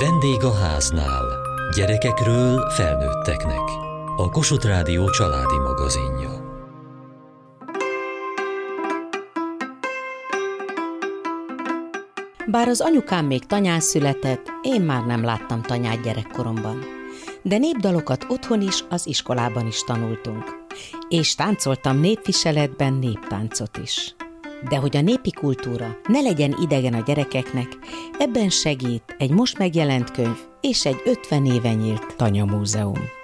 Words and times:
Vendég 0.00 0.44
a 0.44 0.54
háznál. 0.54 1.24
Gyerekekről 1.74 2.70
felnőtteknek. 2.70 3.60
A 4.16 4.28
Kossuth 4.30 4.66
Rádió 4.66 5.10
családi 5.10 5.58
magazinja. 5.58 6.30
Bár 12.46 12.68
az 12.68 12.80
anyukám 12.80 13.26
még 13.26 13.46
tanyán 13.46 13.80
született, 13.80 14.52
én 14.62 14.80
már 14.80 15.06
nem 15.06 15.24
láttam 15.24 15.62
tanyát 15.62 16.02
gyerekkoromban. 16.02 16.84
De 17.42 17.58
népdalokat 17.58 18.24
otthon 18.28 18.60
is, 18.60 18.84
az 18.88 19.06
iskolában 19.06 19.66
is 19.66 19.84
tanultunk. 19.84 20.44
És 21.08 21.34
táncoltam 21.34 22.00
népviseletben 22.00 22.92
néptáncot 22.92 23.76
is. 23.76 24.14
De 24.68 24.76
hogy 24.76 24.96
a 24.96 25.00
népi 25.00 25.32
kultúra 25.32 25.96
ne 26.06 26.20
legyen 26.20 26.56
idegen 26.60 26.94
a 26.94 27.02
gyerekeknek, 27.06 27.68
ebben 28.18 28.48
segít 28.48 29.14
egy 29.18 29.30
most 29.30 29.58
megjelent 29.58 30.10
könyv 30.10 30.38
és 30.60 30.84
egy 30.84 31.00
50 31.04 31.46
éve 31.46 31.72
nyílt 31.72 32.16
tanyamúzeum. 32.16 33.17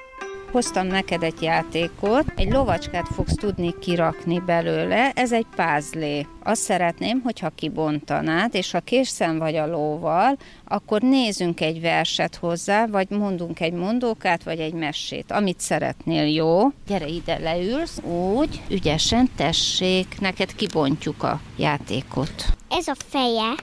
Hoztam 0.55 0.87
neked 0.87 1.23
egy 1.23 1.43
játékot, 1.43 2.25
egy 2.37 2.51
lovacskát 2.51 3.09
fogsz 3.15 3.35
tudni 3.35 3.75
kirakni 3.81 4.39
belőle, 4.47 5.11
ez 5.15 5.33
egy 5.33 5.47
pázlé. 5.57 6.27
Azt 6.43 6.61
szeretném, 6.61 7.21
hogyha 7.21 7.49
kibontanád, 7.49 8.55
és 8.55 8.71
ha 8.71 8.81
készen 8.81 9.39
vagy 9.39 9.57
a 9.57 9.67
lóval, 9.67 10.37
akkor 10.65 11.01
nézzünk 11.01 11.61
egy 11.61 11.81
verset 11.81 12.37
hozzá, 12.37 12.87
vagy 12.87 13.11
mondunk 13.11 13.61
egy 13.61 13.73
mondókát, 13.73 14.43
vagy 14.43 14.59
egy 14.59 14.73
messét, 14.73 15.33
amit 15.33 15.61
szeretnél, 15.61 16.27
jó? 16.27 16.69
Gyere 16.87 17.07
ide, 17.07 17.39
leülsz, 17.39 18.01
úgy, 18.03 18.63
ügyesen, 18.71 19.31
tessék, 19.37 20.21
neked 20.21 20.55
kibontjuk 20.55 21.23
a 21.23 21.41
játékot. 21.57 22.45
Ez 22.69 22.87
a 22.87 22.95
feje, 23.09 23.55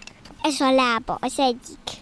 ez 0.42 0.60
a 0.60 0.72
lába, 0.72 1.18
az 1.22 1.34
egyik, 1.38 2.01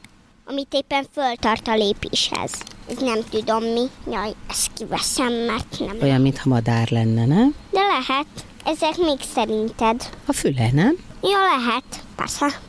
amit 0.49 0.73
éppen 0.73 1.05
föltart 1.13 1.67
a 1.67 1.75
lépéshez. 1.75 2.51
Ez 2.89 2.97
nem 2.97 3.19
tudom 3.29 3.63
mi. 3.63 3.85
Jaj, 4.11 4.33
ezt 4.49 4.73
kiveszem, 4.73 5.33
mert 5.33 5.79
nem. 5.79 5.97
Olyan, 6.01 6.21
mintha 6.21 6.49
madár 6.49 6.89
lenne, 6.89 7.25
nem? 7.25 7.55
De 7.71 7.79
lehet. 7.79 8.27
Ezek 8.65 8.97
még 8.97 9.17
szerinted. 9.33 10.09
A 10.25 10.33
füle, 10.33 10.69
nem? 10.71 10.97
Ja, 11.21 11.37
lehet. 11.57 12.03
Persze. 12.15 12.59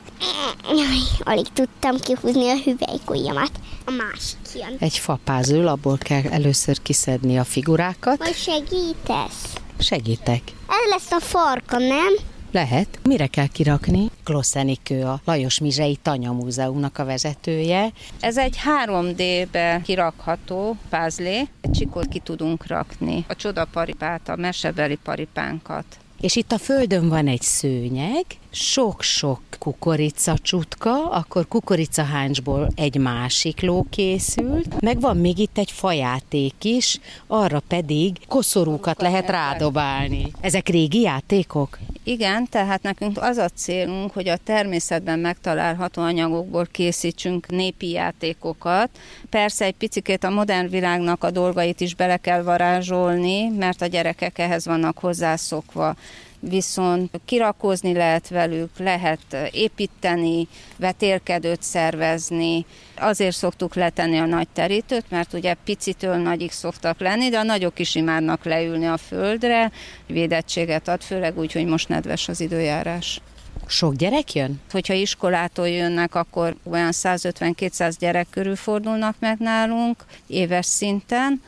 Jaj, 0.69 0.98
alig 1.20 1.46
tudtam 1.52 1.96
kihúzni 1.96 2.48
a 2.48 2.56
hüvelykujjamat. 2.64 3.50
A 3.84 3.91
másik 3.91 4.38
jön. 4.54 4.76
Egy 4.78 4.98
fapázől, 4.98 5.66
abból 5.69 5.98
kell 5.98 6.22
először 6.30 6.82
kiszedni 6.82 7.38
a 7.38 7.44
figurákat. 7.44 8.19
Vagy 8.19 8.34
segítesz? 8.34 9.54
Segítek. 9.78 10.42
Ez 10.69 10.91
lesz 10.91 11.10
a 11.10 11.20
farka, 11.20 11.78
nem? 11.78 12.14
Lehet. 12.52 12.98
Mire 13.02 13.26
kell 13.26 13.46
kirakni? 13.46 14.10
Kloszenikő 14.24 15.02
a 15.02 15.20
Lajos 15.24 15.60
Mizsei 15.60 15.98
Tanyamúzeumnak 16.02 16.98
a 16.98 17.04
vezetője. 17.04 17.88
Ez 18.20 18.36
egy 18.36 18.56
3D-be 18.86 19.80
kirakható 19.84 20.76
pázlé, 20.88 21.38
egy 21.60 21.70
csikot 21.70 22.08
ki 22.08 22.18
tudunk 22.18 22.66
rakni. 22.66 23.24
A 23.28 23.36
csodaparipát, 23.36 24.28
a 24.28 24.36
mesebeli 24.36 24.98
paripánkat. 25.02 25.84
És 26.20 26.36
itt 26.36 26.52
a 26.52 26.58
földön 26.58 27.08
van 27.08 27.26
egy 27.26 27.42
szőnyeg, 27.42 28.24
sok-sok 28.50 29.40
kukorica 29.58 30.38
csutka, 30.38 31.10
akkor 31.10 31.48
kukoricaháncsból 31.48 32.68
egy 32.74 32.96
másik 32.96 33.60
ló 33.60 33.86
készült, 33.90 34.80
meg 34.80 35.00
van 35.00 35.16
még 35.16 35.38
itt 35.38 35.58
egy 35.58 35.70
fajáték 35.70 36.54
is, 36.64 36.98
arra 37.26 37.60
pedig 37.68 38.16
koszorúkat 38.28 39.00
lehet 39.00 39.28
rádobálni. 39.28 40.32
Ezek 40.40 40.68
régi 40.68 41.00
játékok? 41.00 41.78
Igen, 42.04 42.48
tehát 42.48 42.82
nekünk 42.82 43.22
az 43.22 43.36
a 43.36 43.48
célunk, 43.48 44.12
hogy 44.12 44.28
a 44.28 44.36
természetben 44.36 45.18
megtalálható 45.18 46.02
anyagokból 46.02 46.66
készítsünk 46.66 47.48
népi 47.48 47.90
játékokat. 47.90 48.90
Persze 49.30 49.64
egy 49.64 49.74
picit 49.74 50.24
a 50.24 50.30
modern 50.30 50.68
világnak 50.70 51.24
a 51.24 51.30
dolgait 51.30 51.80
is 51.80 51.94
bele 51.94 52.16
kell 52.16 52.42
varázsolni, 52.42 53.48
mert 53.48 53.82
a 53.82 53.86
gyerekek 53.86 54.38
ehhez 54.38 54.66
vannak 54.66 54.98
hozzászokva 54.98 55.96
viszont 56.40 57.20
kirakozni 57.24 57.92
lehet 57.92 58.28
velük, 58.28 58.70
lehet 58.78 59.36
építeni, 59.50 60.48
vetélkedőt 60.76 61.62
szervezni. 61.62 62.66
Azért 62.96 63.36
szoktuk 63.36 63.74
letenni 63.74 64.18
a 64.18 64.26
nagy 64.26 64.48
terítőt, 64.52 65.04
mert 65.08 65.32
ugye 65.32 65.54
picitől 65.64 66.16
nagyig 66.16 66.50
szoktak 66.50 67.00
lenni, 67.00 67.28
de 67.28 67.38
a 67.38 67.42
nagyok 67.42 67.78
is 67.78 67.94
imádnak 67.94 68.44
leülni 68.44 68.86
a 68.86 68.96
földre, 68.96 69.70
védettséget 70.06 70.88
ad, 70.88 71.02
főleg 71.02 71.38
úgy, 71.38 71.52
hogy 71.52 71.66
most 71.66 71.88
nedves 71.88 72.28
az 72.28 72.40
időjárás. 72.40 73.20
Sok 73.66 73.94
gyerek 73.94 74.34
jön? 74.34 74.60
Hogyha 74.70 74.94
iskolától 74.94 75.68
jönnek, 75.68 76.14
akkor 76.14 76.56
olyan 76.62 76.90
150-200 76.92 77.94
gyerek 77.98 78.26
körül 78.30 78.56
fordulnak 78.56 79.14
meg 79.18 79.38
nálunk 79.38 80.04
éves 80.26 80.66
szinten 80.66 81.42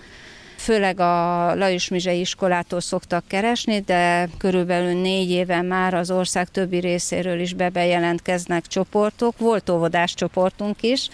főleg 0.63 1.01
a 1.01 1.55
Lajos 1.55 1.89
Mizsei 1.89 2.21
iskolától 2.21 2.81
szoktak 2.81 3.25
keresni, 3.27 3.81
de 3.81 4.29
körülbelül 4.39 5.01
négy 5.01 5.31
éve 5.31 5.63
már 5.63 5.95
az 5.95 6.11
ország 6.11 6.49
többi 6.49 6.79
részéről 6.79 7.41
is 7.41 7.55
bebejelentkeznek 7.55 8.67
csoportok. 8.67 9.39
Volt 9.39 9.71
óvodás 9.71 10.15
csoportunk 10.15 10.83
is, 10.83 11.09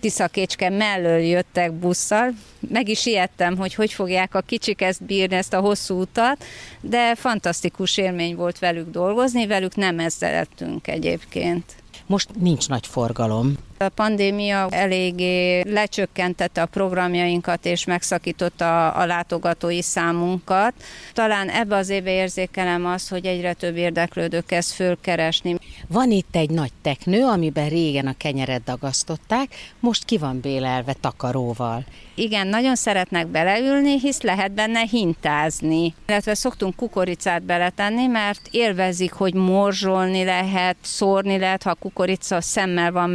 Tiszakécske 0.00 0.70
mellől 0.70 1.18
jöttek 1.18 1.72
busszal. 1.72 2.30
Meg 2.68 2.88
is 2.88 3.06
ijedtem, 3.06 3.56
hogy 3.56 3.74
hogy 3.74 3.92
fogják 3.92 4.34
a 4.34 4.40
kicsik 4.40 4.80
ezt 4.80 5.04
bírni, 5.04 5.36
ezt 5.36 5.52
a 5.52 5.60
hosszú 5.60 6.00
utat, 6.00 6.44
de 6.80 7.14
fantasztikus 7.14 7.96
élmény 7.96 8.36
volt 8.36 8.58
velük 8.58 8.90
dolgozni, 8.90 9.46
velük 9.46 9.74
nem 9.74 9.98
ezzel 9.98 10.32
lettünk 10.32 10.88
egyébként. 10.88 11.64
Most 12.06 12.28
nincs 12.38 12.68
nagy 12.68 12.86
forgalom. 12.86 13.54
A 13.78 13.88
pandémia 13.88 14.66
eléggé 14.70 15.60
lecsökkentette 15.60 16.62
a 16.62 16.66
programjainkat 16.66 17.66
és 17.66 17.84
megszakította 17.84 18.90
a 18.90 19.06
látogatói 19.06 19.82
számunkat. 19.82 20.74
Talán 21.12 21.48
ebbe 21.48 21.76
az 21.76 21.88
éve 21.88 22.10
érzékelem 22.10 22.86
azt, 22.86 23.08
hogy 23.08 23.26
egyre 23.26 23.52
több 23.52 23.76
érdeklődő 23.76 24.40
kezd 24.40 24.74
fölkeresni. 24.74 25.56
Van 25.88 26.10
itt 26.10 26.36
egy 26.36 26.50
nagy 26.50 26.72
teknő, 26.82 27.24
amiben 27.24 27.68
régen 27.68 28.06
a 28.06 28.14
kenyeret 28.16 28.64
dagasztották, 28.64 29.48
most 29.80 30.04
ki 30.04 30.18
van 30.18 30.40
bélelve 30.40 30.94
takaróval. 31.00 31.84
Igen, 32.14 32.46
nagyon 32.46 32.74
szeretnek 32.74 33.26
beleülni, 33.26 33.98
hisz 33.98 34.20
lehet 34.20 34.52
benne 34.52 34.80
hintázni. 34.90 35.94
Illetve 36.06 36.34
szoktunk 36.34 36.76
kukoricát 36.76 37.42
beletenni, 37.42 38.06
mert 38.06 38.40
élvezik, 38.50 39.12
hogy 39.12 39.34
morzsolni 39.34 40.24
lehet, 40.24 40.76
szórni 40.80 41.38
lehet, 41.38 41.62
ha 41.62 41.70
a 41.70 41.74
kukorica 41.74 42.40
szemmel 42.40 42.92
van 42.92 43.10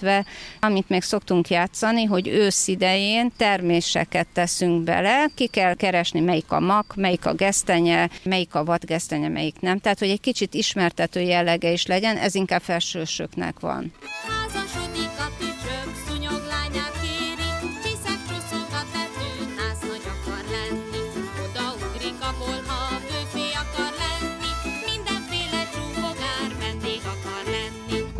megtöltve. 0.00 0.24
Amit 0.60 0.88
még 0.88 1.02
szoktunk 1.02 1.48
játszani, 1.48 2.04
hogy 2.04 2.28
ősz 2.28 2.68
idején 2.68 3.32
terméseket 3.36 4.26
teszünk 4.32 4.84
bele, 4.84 5.26
ki 5.34 5.46
kell 5.46 5.74
keresni, 5.74 6.20
melyik 6.20 6.50
a 6.52 6.60
mak, 6.60 6.94
melyik 6.96 7.26
a 7.26 7.34
gesztenye, 7.34 8.08
melyik 8.22 8.54
a 8.54 8.64
vadgesztenye, 8.64 9.28
melyik 9.28 9.60
nem. 9.60 9.78
Tehát, 9.78 9.98
hogy 9.98 10.10
egy 10.10 10.20
kicsit 10.20 10.54
ismertető 10.54 11.20
jellege 11.20 11.70
is 11.70 11.86
legyen, 11.86 12.16
ez 12.16 12.34
inkább 12.34 12.62
felsősöknek 12.62 13.60
van. 13.60 13.92
Házasodik 14.28 14.85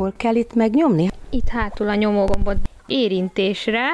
Hol 0.07 0.15
kell 0.17 0.35
itt 0.35 0.55
megnyomni? 0.55 1.11
Itt 1.31 1.49
hátul 1.49 1.89
a 1.89 1.95
nyomógombot 1.95 2.57
érintésre 2.87 3.85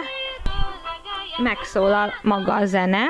megszólal 1.42 2.12
maga 2.22 2.54
a 2.54 2.64
zene, 2.64 3.00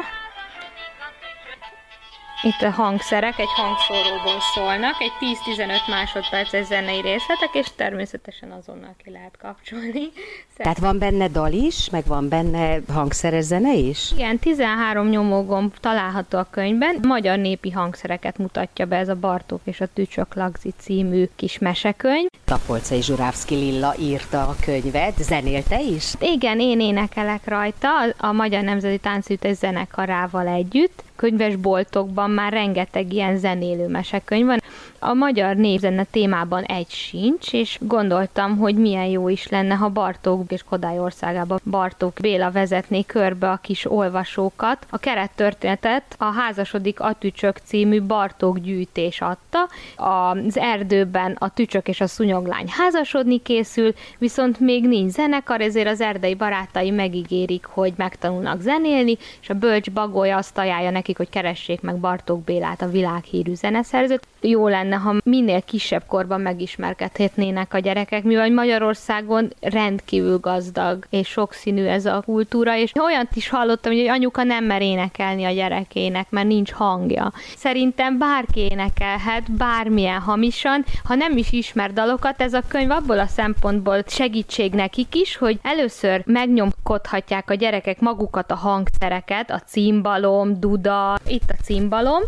itt 2.42 2.62
a 2.62 2.70
hangszerek 2.70 3.38
egy 3.38 3.52
hangszóróból 3.56 4.40
szólnak, 4.54 4.94
egy 5.00 5.12
10-15 5.56 5.88
másodperces 5.88 6.66
zenei 6.66 7.00
részletek, 7.00 7.50
és 7.52 7.66
természetesen 7.76 8.50
azonnal 8.50 8.94
ki 9.04 9.10
lehet 9.10 9.36
kapcsolni. 9.42 10.08
Tehát 10.56 10.78
van 10.78 10.98
benne 10.98 11.28
dal 11.28 11.52
is, 11.52 11.90
meg 11.90 12.04
van 12.06 12.28
benne 12.28 12.78
hangszeres 12.92 13.44
zene 13.44 13.74
is? 13.74 14.10
Igen, 14.12 14.38
13 14.38 15.08
nyomógomb 15.08 15.74
található 15.80 16.38
a 16.38 16.46
könyvben. 16.50 16.96
Magyar 17.02 17.38
népi 17.38 17.70
hangszereket 17.70 18.38
mutatja 18.38 18.86
be 18.86 18.96
ez 18.96 19.08
a 19.08 19.14
Bartók 19.14 19.60
és 19.64 19.80
a 19.80 19.86
Tücsök 19.94 20.34
Lagzi 20.34 20.72
című 20.78 21.28
kis 21.36 21.58
mesekönyv. 21.58 22.26
Tapolcai 22.44 23.02
Zsuravszki 23.02 23.54
Lilla 23.54 23.94
írta 23.98 24.42
a 24.42 24.54
könyvet, 24.64 25.16
zenélte 25.18 25.80
is? 25.80 26.12
Igen, 26.20 26.60
én 26.60 26.80
énekelek 26.80 27.48
rajta 27.48 27.88
a 28.16 28.32
Magyar 28.32 28.62
Nemzeti 28.62 28.98
Táncütés 28.98 29.56
zenekarával 29.56 30.46
együtt 30.46 31.02
könyvesboltokban 31.22 32.30
már 32.30 32.52
rengeteg 32.52 33.12
ilyen 33.12 33.36
zenélő 33.38 33.88
mesekönyv 33.88 34.46
van. 34.46 34.62
A 35.04 35.14
magyar 35.14 35.56
népzene 35.56 36.04
témában 36.04 36.62
egy 36.62 36.90
sincs, 36.90 37.52
és 37.52 37.78
gondoltam, 37.80 38.56
hogy 38.56 38.74
milyen 38.74 39.04
jó 39.04 39.28
is 39.28 39.48
lenne, 39.48 39.74
ha 39.74 39.88
Bartók 39.88 40.52
és 40.52 40.62
Kodály 40.62 40.98
országában 40.98 41.60
Bartók 41.70 42.12
Béla 42.20 42.50
vezetné 42.50 43.02
körbe 43.02 43.50
a 43.50 43.56
kis 43.62 43.90
olvasókat. 43.90 44.86
A 44.90 44.98
kerettörténetet 44.98 46.02
a 46.18 46.24
Házasodik 46.24 47.00
a 47.00 47.12
Tücsök 47.18 47.56
című 47.64 48.02
Bartók 48.02 48.58
gyűjtés 48.58 49.20
adta. 49.20 49.68
Az 49.96 50.58
erdőben 50.58 51.36
a 51.38 51.48
tücsök 51.54 51.88
és 51.88 52.00
a 52.00 52.06
szúnyoglány 52.06 52.68
házasodni 52.68 53.42
készül, 53.42 53.94
viszont 54.18 54.60
még 54.60 54.88
nincs 54.88 55.12
zenekar, 55.12 55.60
ezért 55.60 55.88
az 55.88 56.00
erdei 56.00 56.34
barátai 56.34 56.90
megígérik, 56.90 57.64
hogy 57.64 57.92
megtanulnak 57.96 58.60
zenélni, 58.60 59.16
és 59.40 59.50
a 59.50 59.54
bölcs 59.54 59.90
bagoly 59.90 60.32
azt 60.32 60.58
ajánlja 60.58 60.90
nekik, 60.90 61.16
hogy 61.16 61.28
keressék 61.28 61.80
meg 61.80 61.96
Bartók 61.96 62.44
Bélát, 62.44 62.82
a 62.82 62.90
világhírű 62.90 63.54
zeneszerzőt. 63.54 64.26
Jó 64.40 64.68
lenne, 64.68 64.91
ha 64.96 65.14
minél 65.24 65.62
kisebb 65.62 66.02
korban 66.06 66.40
megismerkedhetnének 66.40 67.74
a 67.74 67.78
gyerekek, 67.78 68.22
mivel 68.22 68.50
Magyarországon 68.50 69.52
rendkívül 69.60 70.38
gazdag 70.38 71.06
és 71.10 71.28
sokszínű 71.28 71.84
ez 71.84 72.06
a 72.06 72.22
kultúra, 72.24 72.76
és 72.76 72.92
olyat 73.00 73.36
is 73.36 73.48
hallottam, 73.48 73.92
hogy 73.92 74.06
anyuka 74.06 74.42
nem 74.42 74.64
mer 74.64 74.82
énekelni 74.82 75.44
a 75.44 75.50
gyerekének, 75.50 76.30
mert 76.30 76.46
nincs 76.46 76.72
hangja. 76.72 77.32
Szerintem 77.56 78.18
bárki 78.18 78.60
énekelhet, 78.60 79.52
bármilyen 79.52 80.20
hamisan, 80.20 80.84
ha 81.04 81.14
nem 81.14 81.36
is 81.36 81.52
ismer 81.52 81.92
dalokat, 81.92 82.40
ez 82.40 82.54
a 82.54 82.62
könyv 82.68 82.90
abból 82.90 83.18
a 83.18 83.26
szempontból 83.26 84.02
segítség 84.06 84.72
nekik 84.72 85.14
is, 85.14 85.36
hogy 85.36 85.58
először 85.62 86.22
megnyomkodhatják 86.26 87.50
a 87.50 87.54
gyerekek 87.54 88.00
magukat 88.00 88.50
a 88.50 88.54
hangszereket, 88.54 89.50
a 89.50 89.62
cimbalom, 89.66 90.60
duda, 90.60 91.18
itt 91.26 91.50
a 91.50 91.62
cimbalom, 91.62 92.22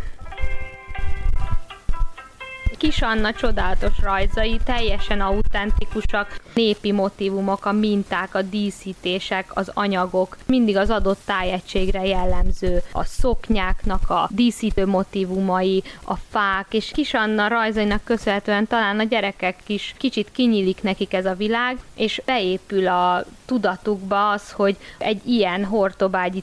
Kis 2.85 3.03
Anna 3.03 3.33
csodálatos 3.33 3.93
rajzai, 4.03 4.61
teljesen 4.65 5.21
autentikusak, 5.21 6.41
népi 6.55 6.93
motivumok, 6.93 7.65
a 7.65 7.73
minták, 7.73 8.35
a 8.35 8.43
díszítések, 8.43 9.51
az 9.57 9.71
anyagok, 9.75 10.37
mindig 10.47 10.77
az 10.77 10.91
adott 10.91 11.21
tájegységre 11.25 12.07
jellemző, 12.07 12.83
a 12.93 13.05
szoknyáknak 13.05 14.11
a 14.11 14.29
díszítő 14.33 14.87
motivumai, 14.87 15.83
a 16.05 16.15
fák, 16.31 16.67
és 16.71 16.91
Kis 16.95 17.15
Anna 17.15 17.49
rajzainak 17.49 18.05
köszönhetően 18.05 18.67
talán 18.67 18.99
a 18.99 19.05
gyerekek 19.05 19.57
is 19.67 19.95
kicsit 19.99 20.33
kinyílik 20.33 20.83
nekik 20.83 21.15
ez 21.15 21.27
a 21.27 21.35
világ, 21.35 21.79
és 21.95 22.23
beépül 22.25 22.89
a 22.89 23.25
tudatukba 23.45 24.31
az, 24.31 24.51
hogy 24.51 24.77
egy 24.99 25.21
ilyen 25.27 25.65
hortobágyi 25.65 26.43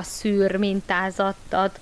szűr 0.00 0.56
mintázatot, 0.56 1.80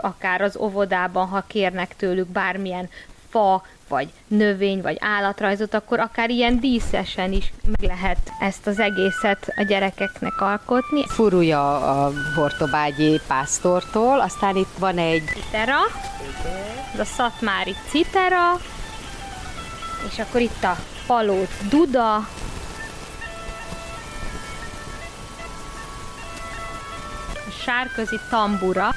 akár 0.00 0.40
az 0.40 0.56
óvodában, 0.56 1.26
ha 1.26 1.44
kérnek 1.46 1.96
tőlük 1.96 2.28
bármilyen 2.28 2.88
fa, 3.32 3.62
vagy 3.88 4.08
növény, 4.26 4.82
vagy 4.82 4.96
állatrajzot, 5.00 5.74
akkor 5.74 6.00
akár 6.00 6.30
ilyen 6.30 6.60
díszesen 6.60 7.32
is 7.32 7.52
meg 7.64 7.90
lehet 7.90 8.32
ezt 8.40 8.66
az 8.66 8.78
egészet 8.78 9.52
a 9.56 9.62
gyerekeknek 9.62 10.40
alkotni. 10.40 11.06
Furulja 11.06 11.76
a 11.76 12.12
hortobágyi 12.34 13.20
pásztortól, 13.26 14.20
aztán 14.20 14.56
itt 14.56 14.78
van 14.78 14.98
egy... 14.98 15.24
Citera, 15.24 15.78
ez 16.92 16.98
a 16.98 17.04
szatmári 17.04 17.74
citera, 17.88 18.52
és 20.10 20.18
akkor 20.18 20.40
itt 20.40 20.64
a 20.64 20.76
palót 21.06 21.68
duda, 21.68 22.14
a 22.14 22.26
sárközi 27.64 28.16
tambura, 28.30 28.94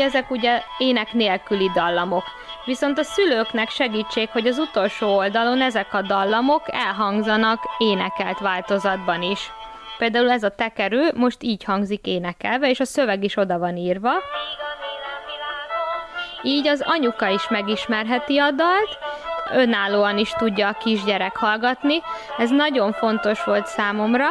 ezek 0.00 0.30
ugye 0.30 0.62
ének 0.78 1.12
nélküli 1.12 1.70
dallamok. 1.74 2.24
Viszont 2.64 2.98
a 2.98 3.02
szülőknek 3.02 3.70
segítség, 3.70 4.28
hogy 4.28 4.46
az 4.46 4.58
utolsó 4.58 5.16
oldalon 5.16 5.60
ezek 5.60 5.94
a 5.94 6.02
dallamok 6.02 6.62
elhangzanak 6.66 7.62
énekelt 7.78 8.38
változatban 8.38 9.22
is. 9.22 9.52
Például 9.98 10.30
ez 10.30 10.42
a 10.42 10.48
tekerő 10.48 11.10
most 11.14 11.42
így 11.42 11.64
hangzik 11.64 12.06
énekelve, 12.06 12.70
és 12.70 12.80
a 12.80 12.84
szöveg 12.84 13.24
is 13.24 13.36
oda 13.36 13.58
van 13.58 13.76
írva. 13.76 14.12
Így 16.42 16.68
az 16.68 16.82
anyuka 16.86 17.28
is 17.28 17.48
megismerheti 17.48 18.38
a 18.38 18.50
dalt, 18.50 18.98
önállóan 19.52 20.18
is 20.18 20.30
tudja 20.30 20.68
a 20.68 20.72
kisgyerek 20.72 21.36
hallgatni. 21.36 22.02
Ez 22.38 22.50
nagyon 22.50 22.92
fontos 22.92 23.44
volt 23.44 23.66
számomra, 23.66 24.26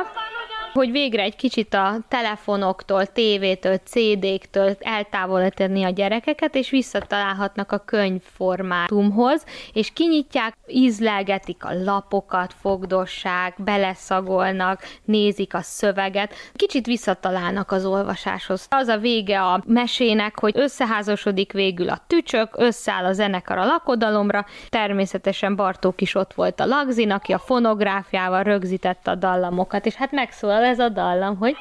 hogy 0.74 0.92
végre 0.92 1.22
egy 1.22 1.36
kicsit 1.36 1.74
a 1.74 1.98
telefonoktól, 2.08 3.06
tévétől, 3.06 3.78
CD-któl 3.78 4.76
eltávolítani 4.80 5.84
a 5.84 5.90
gyerekeket, 5.90 6.56
és 6.56 6.70
visszatalálhatnak 6.70 7.72
a 7.72 7.78
könyvformátumhoz, 7.78 9.46
és 9.74 9.94
kinyitják, 9.94 10.54
ízlelgetik 10.68 11.66
a 11.66 11.84
lapokat, 11.84 12.54
fogdossák, 12.62 13.54
beleszagolnak, 13.58 14.82
nézik 15.06 15.54
a 15.54 15.62
szöveget, 15.62 16.34
kicsit 16.54 16.86
visszatalálnak 16.86 17.72
az 17.72 17.86
olvasáshoz. 17.86 18.68
Az 18.70 18.88
a 18.88 18.98
vége 18.98 19.42
a 19.42 19.64
mesének, 19.66 20.40
hogy 20.40 20.54
összeházasodik 20.58 21.52
végül 21.52 21.90
a 21.90 22.02
tücsök, 22.08 22.50
összeáll 22.58 23.06
a 23.06 23.14
zenekar 23.14 23.58
a 23.58 23.66
lakodalomra, 23.66 24.46
természetesen 24.70 25.56
Bartók 25.56 26.02
is 26.02 26.16
ott 26.16 26.34
volt 26.34 26.60
a 26.60 26.66
lagzin, 26.66 27.12
aki 27.12 27.34
a 27.34 27.40
fonográfiával 27.40 28.44
rögzítette 28.44 29.12
a 29.12 29.16
dallamokat, 29.16 29.86
és 29.86 29.94
hát 29.94 30.12
megszólal 30.12 30.63
ez 30.64 30.80
a 30.80 30.90
dallam, 30.90 31.38
hogy... 31.38 31.56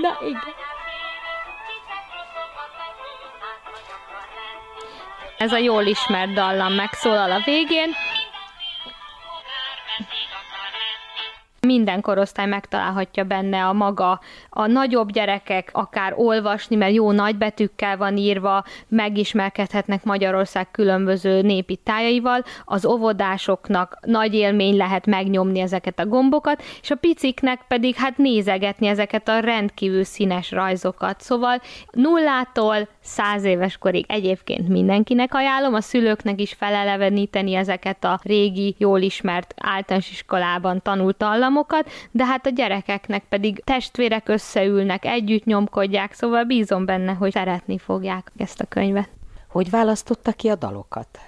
Na 0.00 0.16
igen. 0.20 0.54
Ez 5.38 5.52
a 5.52 5.56
jól 5.56 5.84
ismert 5.84 6.32
dallam 6.32 6.72
megszólal 6.72 7.30
a 7.30 7.40
végén. 7.44 7.92
Minden 11.66 12.00
korosztály 12.00 12.46
megtalálhatja 12.46 13.24
benne 13.24 13.64
a 13.64 13.72
maga, 13.72 14.20
a 14.50 14.66
nagyobb 14.66 15.10
gyerekek 15.10 15.70
akár 15.72 16.14
olvasni, 16.16 16.76
mert 16.76 16.94
jó 16.94 17.12
nagybetűkkel 17.12 17.96
van 17.96 18.16
írva, 18.16 18.64
megismerkedhetnek 18.88 20.04
Magyarország 20.04 20.70
különböző 20.70 21.42
népi 21.42 21.76
tájaival, 21.76 22.44
az 22.64 22.86
óvodásoknak 22.86 23.98
nagy 24.00 24.34
élmény 24.34 24.76
lehet 24.76 25.06
megnyomni 25.06 25.60
ezeket 25.60 25.98
a 25.98 26.06
gombokat, 26.06 26.62
és 26.82 26.90
a 26.90 26.94
piciknek 26.94 27.60
pedig 27.68 27.94
hát 27.94 28.16
nézegetni 28.16 28.86
ezeket 28.86 29.28
a 29.28 29.38
rendkívül 29.38 30.04
színes 30.04 30.50
rajzokat. 30.50 31.20
Szóval 31.20 31.60
nullától 31.90 32.88
száz 33.00 33.44
éves 33.44 33.78
korig 33.78 34.04
egyébként 34.08 34.68
mindenkinek 34.68 35.34
ajánlom, 35.34 35.74
a 35.74 35.80
szülőknek 35.80 36.40
is 36.40 36.52
feleleveníteni 36.52 37.54
ezeket 37.54 38.04
a 38.04 38.20
régi, 38.22 38.74
jól 38.78 39.00
ismert 39.00 39.54
általános 39.56 40.10
iskolában 40.10 40.82
tanult 40.82 41.22
dallamokat, 41.56 41.90
de 42.10 42.24
hát 42.24 42.46
a 42.46 42.50
gyerekeknek 42.50 43.24
pedig 43.28 43.62
testvérek 43.64 44.28
összeülnek, 44.28 45.04
együtt 45.04 45.44
nyomkodják, 45.44 46.12
szóval 46.12 46.44
bízom 46.44 46.84
benne, 46.84 47.12
hogy 47.12 47.32
szeretni 47.32 47.78
fogják 47.78 48.32
ezt 48.36 48.60
a 48.60 48.66
könyvet. 48.66 49.08
Hogy 49.48 49.70
választotta 49.70 50.32
ki 50.32 50.48
a 50.48 50.54
dalokat? 50.54 51.18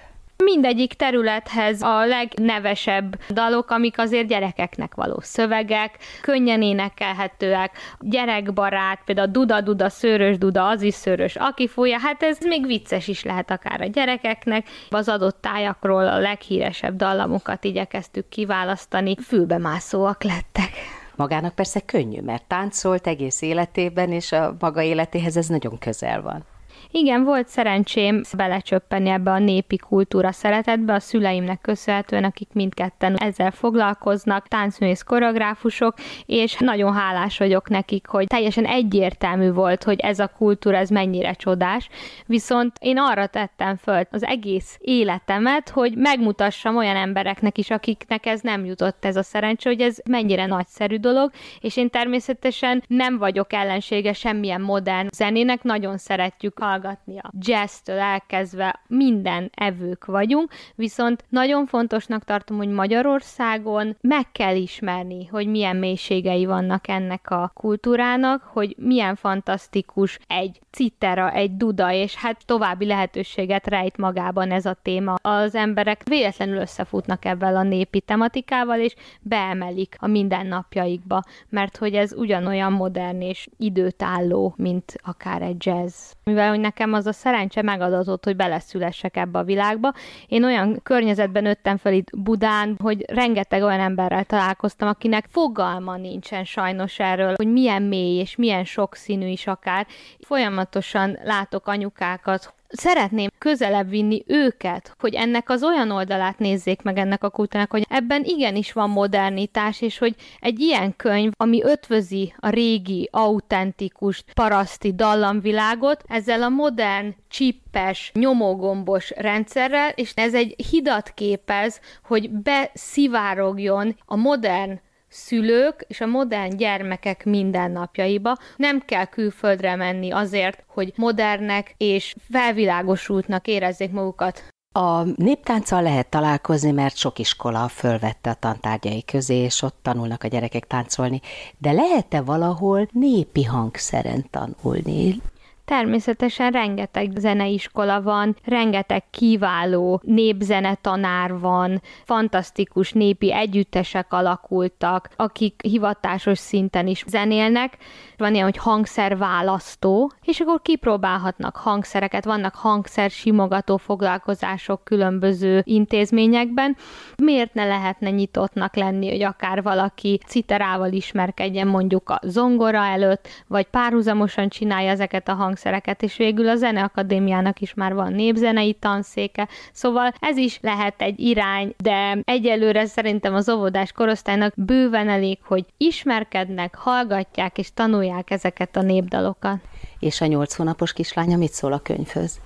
Mindegyik 0.51 0.93
területhez 0.93 1.81
a 1.81 2.05
legnevesebb 2.05 3.19
dalok, 3.29 3.69
amik 3.69 3.99
azért 3.99 4.27
gyerekeknek 4.27 4.95
való 4.95 5.19
szövegek, 5.21 5.97
könnyen 6.21 6.61
énekelhetőek, 6.61 7.71
gyerekbarát, 7.99 9.01
például 9.05 9.27
Duda-Duda, 9.27 9.89
szőrös 9.89 10.37
Duda, 10.37 10.67
az 10.67 10.81
is 10.81 10.93
szőrös, 10.93 11.35
aki 11.35 11.67
fújja, 11.67 11.99
hát 11.99 12.23
ez 12.23 12.37
még 12.45 12.65
vicces 12.65 13.07
is 13.07 13.23
lehet 13.23 13.51
akár 13.51 13.81
a 13.81 13.85
gyerekeknek. 13.85 14.67
Az 14.89 15.09
adott 15.09 15.41
tájakról 15.41 16.07
a 16.07 16.19
leghíresebb 16.19 16.95
dallamokat 16.95 17.63
igyekeztük 17.63 18.29
kiválasztani, 18.29 19.15
fülbemászóak 19.15 20.23
lettek. 20.23 20.69
Magának 21.15 21.55
persze 21.55 21.79
könnyű, 21.79 22.21
mert 22.21 22.43
táncolt 22.43 23.07
egész 23.07 23.41
életében, 23.41 24.11
és 24.11 24.31
a 24.31 24.55
maga 24.59 24.81
életéhez 24.81 25.37
ez 25.37 25.47
nagyon 25.47 25.77
közel 25.77 26.21
van. 26.21 26.45
Igen, 26.91 27.23
volt 27.23 27.47
szerencsém 27.47 28.21
belecsöppenni 28.37 29.09
ebbe 29.09 29.31
a 29.31 29.39
népi 29.39 29.77
kultúra 29.77 30.31
szeretetbe, 30.31 30.93
a 30.93 30.99
szüleimnek 30.99 31.61
köszönhetően, 31.61 32.23
akik 32.23 32.49
mindketten 32.53 33.15
ezzel 33.15 33.51
foglalkoznak, 33.51 34.47
táncművész 34.47 35.01
koreográfusok, 35.01 35.93
és 36.25 36.57
nagyon 36.59 36.93
hálás 36.93 37.37
vagyok 37.37 37.69
nekik, 37.69 38.07
hogy 38.07 38.27
teljesen 38.27 38.65
egyértelmű 38.65 39.51
volt, 39.51 39.83
hogy 39.83 39.99
ez 39.99 40.19
a 40.19 40.31
kultúra, 40.37 40.77
ez 40.77 40.89
mennyire 40.89 41.33
csodás, 41.33 41.89
viszont 42.25 42.77
én 42.79 42.97
arra 42.97 43.27
tettem 43.27 43.75
föl 43.75 44.07
az 44.11 44.23
egész 44.23 44.77
életemet, 44.81 45.69
hogy 45.69 45.93
megmutassam 45.95 46.77
olyan 46.77 46.95
embereknek 46.95 47.57
is, 47.57 47.69
akiknek 47.69 48.25
ez 48.25 48.41
nem 48.41 48.65
jutott 48.65 49.05
ez 49.05 49.15
a 49.15 49.23
szerencsé, 49.23 49.69
hogy 49.69 49.81
ez 49.81 49.97
mennyire 50.09 50.45
nagyszerű 50.45 50.97
dolog, 50.97 51.31
és 51.59 51.77
én 51.77 51.89
természetesen 51.89 52.83
nem 52.87 53.17
vagyok 53.17 53.53
ellensége 53.53 54.13
semmilyen 54.13 54.61
modern 54.61 55.07
zenének, 55.11 55.63
nagyon 55.63 55.97
szeretjük 55.97 56.59
hallgatni 56.81 57.17
a 57.17 57.31
jazztől 57.39 57.97
elkezdve 57.97 58.79
minden 58.87 59.51
evők 59.53 60.05
vagyunk, 60.05 60.51
viszont 60.75 61.23
nagyon 61.29 61.65
fontosnak 61.65 62.23
tartom, 62.23 62.57
hogy 62.57 62.67
Magyarországon 62.67 63.97
meg 64.01 64.31
kell 64.31 64.55
ismerni, 64.55 65.25
hogy 65.25 65.47
milyen 65.47 65.75
mélységei 65.75 66.45
vannak 66.45 66.87
ennek 66.87 67.29
a 67.29 67.51
kultúrának, 67.53 68.43
hogy 68.43 68.75
milyen 68.77 69.15
fantasztikus 69.15 70.19
egy 70.27 70.59
citera, 70.71 71.31
egy 71.31 71.57
duda, 71.57 71.91
és 71.91 72.15
hát 72.15 72.45
további 72.45 72.85
lehetőséget 72.85 73.67
rejt 73.67 73.97
magában 73.97 74.51
ez 74.51 74.65
a 74.65 74.77
téma. 74.81 75.13
Az 75.21 75.55
emberek 75.55 76.01
véletlenül 76.07 76.57
összefutnak 76.57 77.25
ebben 77.25 77.55
a 77.55 77.63
népi 77.63 78.01
tematikával, 78.01 78.79
és 78.79 78.95
beemelik 79.21 79.95
a 79.99 80.07
mindennapjaikba, 80.07 81.21
mert 81.49 81.77
hogy 81.77 81.93
ez 81.93 82.13
ugyanolyan 82.13 82.71
modern 82.71 83.21
és 83.21 83.47
időtálló, 83.57 84.53
mint 84.57 84.95
akár 85.03 85.41
egy 85.41 85.65
jazz. 85.65 86.11
Mivel 86.23 86.49
hogy 86.49 86.59
nekem 86.69 86.93
az 86.93 87.05
a 87.05 87.13
szerencse 87.13 87.61
megadatott, 87.61 88.23
hogy 88.23 88.35
beleszülessek 88.35 89.17
ebbe 89.17 89.39
a 89.39 89.43
világba, 89.43 89.93
én 90.27 90.43
olyan 90.43 90.79
környezetben 90.83 91.43
nőttem 91.43 91.77
fel 91.77 91.93
itt 91.93 92.17
Budán, 92.17 92.77
hogy 92.81 93.05
rengeteg 93.07 93.63
olyan 93.63 93.79
emberrel 93.79 94.23
találkoztam, 94.23 94.87
akinek 94.87 95.25
fogalma 95.29 95.97
nincsen 95.97 96.43
sajnos 96.43 96.99
erről, 96.99 97.33
hogy 97.35 97.51
milyen 97.51 97.81
mély 97.81 98.19
és 98.19 98.35
milyen 98.35 98.65
sokszínű 98.65 99.27
is 99.27 99.47
akár. 99.47 99.87
Folyamatosan 100.19 101.17
látok 101.23 101.67
anyukákat, 101.67 102.53
szeretném 102.69 103.29
közelebb 103.37 103.89
vinni 103.89 104.23
őket, 104.27 104.95
hogy 104.99 105.13
ennek 105.13 105.49
az 105.49 105.63
olyan 105.63 105.91
oldalát 105.91 106.39
nézzék 106.39 106.81
meg 106.81 106.97
ennek 106.97 107.23
a 107.23 107.29
kultúrának, 107.29 107.71
hogy 107.71 107.85
ebben 107.89 108.23
igenis 108.23 108.71
van 108.71 108.89
modernitás, 108.89 109.81
és 109.81 109.97
hogy 109.97 110.15
egy 110.39 110.59
ilyen 110.59 110.95
könyv, 110.95 111.31
ami 111.37 111.63
ötvözi 111.63 112.33
a 112.37 112.49
régi, 112.49 113.09
autentikus, 113.11 114.23
paraszti 114.33 114.93
dallamvilágot, 114.93 116.03
ezzel 116.07 116.43
a 116.43 116.49
modern, 116.49 117.15
csippes, 117.27 118.11
nyomógombos 118.13 119.11
rendszerrel, 119.15 119.89
és 119.95 120.11
ez 120.15 120.33
egy 120.33 120.55
hidat 120.69 121.09
képez, 121.09 121.79
hogy 122.03 122.29
beszivárogjon 122.29 123.95
a 124.05 124.15
modern 124.15 124.79
szülők 125.09 125.85
és 125.87 126.01
a 126.01 126.05
modern 126.05 126.57
gyermekek 126.57 127.25
mindennapjaiba. 127.25 128.37
Nem 128.55 128.79
kell 128.85 129.05
külföldre 129.05 129.75
menni 129.75 130.11
azért, 130.11 130.63
hogy 130.67 130.93
modernek 130.95 131.73
és 131.77 132.15
felvilágosultnak 132.31 133.47
érezzék 133.47 133.91
magukat. 133.91 134.43
A 134.71 135.03
néptánccal 135.03 135.81
lehet 135.81 136.09
találkozni, 136.09 136.71
mert 136.71 136.95
sok 136.95 137.19
iskola 137.19 137.67
fölvette 137.67 138.29
a 138.29 138.33
tantárgyai 138.33 139.03
közé, 139.03 139.35
és 139.35 139.61
ott 139.61 139.79
tanulnak 139.81 140.23
a 140.23 140.27
gyerekek 140.27 140.67
táncolni, 140.67 141.21
de 141.57 141.71
lehet-e 141.71 142.21
valahol 142.21 142.87
népi 142.91 143.43
hangszeren 143.43 144.25
tanulni? 144.29 145.21
Természetesen 145.69 146.51
rengeteg 146.51 147.11
zeneiskola 147.15 148.01
van, 148.01 148.35
rengeteg 148.43 149.03
kiváló 149.09 150.01
népzenetanár 150.03 151.39
van, 151.39 151.81
fantasztikus 152.03 152.91
népi 152.91 153.33
együttesek 153.33 154.13
alakultak, 154.13 155.09
akik 155.15 155.61
hivatásos 155.63 156.37
szinten 156.37 156.87
is 156.87 157.03
zenélnek. 157.07 157.77
Van 158.17 158.33
ilyen, 158.33 158.43
hogy 158.43 158.57
hangszerválasztó, 158.57 160.11
és 160.23 160.39
akkor 160.39 160.61
kipróbálhatnak 160.61 161.55
hangszereket, 161.55 162.25
vannak 162.25 162.55
hangszer 162.55 163.09
simogató 163.09 163.77
foglalkozások 163.77 164.83
különböző 164.83 165.61
intézményekben. 165.65 166.77
Miért 167.17 167.53
ne 167.53 167.65
lehetne 167.65 168.09
nyitottnak 168.09 168.75
lenni, 168.75 169.09
hogy 169.09 169.23
akár 169.23 169.63
valaki 169.63 170.19
citerával 170.27 170.91
ismerkedjen 170.91 171.67
mondjuk 171.67 172.09
a 172.09 172.19
zongora 172.23 172.83
előtt, 172.83 173.27
vagy 173.47 173.65
párhuzamosan 173.65 174.49
csinálja 174.49 174.89
ezeket 174.89 175.27
a 175.27 175.33
hangszereket, 175.33 175.57
hangszereket, 175.59 176.03
és 176.03 176.17
végül 176.17 176.49
a 176.49 176.55
Zeneakadémiának 176.55 177.59
is 177.59 177.73
már 177.73 177.93
van 177.93 178.13
népzenei 178.13 178.73
tanszéke, 178.73 179.47
szóval 179.73 180.13
ez 180.19 180.37
is 180.37 180.59
lehet 180.61 181.01
egy 181.01 181.19
irány, 181.19 181.73
de 181.77 182.17
egyelőre 182.23 182.85
szerintem 182.85 183.33
az 183.33 183.49
óvodás 183.49 183.91
korosztálynak 183.91 184.53
bőven 184.55 185.09
elég, 185.09 185.37
hogy 185.43 185.65
ismerkednek, 185.77 186.75
hallgatják 186.75 187.57
és 187.57 187.73
tanulják 187.73 188.31
ezeket 188.31 188.75
a 188.75 188.81
népdalokat. 188.81 189.57
És 189.99 190.21
a 190.21 190.25
nyolc 190.25 190.55
hónapos 190.55 190.93
kislánya 190.93 191.37
mit 191.37 191.51
szól 191.51 191.73
a 191.73 191.79
könyvhöz? 191.79 192.39